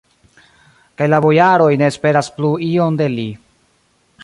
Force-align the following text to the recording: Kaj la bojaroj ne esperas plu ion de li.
Kaj 1.01 1.07
la 1.13 1.19
bojaroj 1.25 1.69
ne 1.83 1.87
esperas 1.95 2.31
plu 2.39 2.51
ion 2.71 3.01
de 3.03 3.13
li. 3.19 3.29